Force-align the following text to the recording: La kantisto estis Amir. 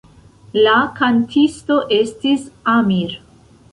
La 0.67 0.73
kantisto 0.99 1.77
estis 1.99 2.47
Amir. 2.77 3.15